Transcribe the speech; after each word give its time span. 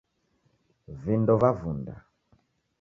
Vindo 1.03 1.33
vavunda 1.41 1.93